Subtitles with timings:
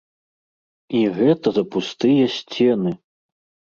[1.01, 3.01] І гэта за пустыя сцены!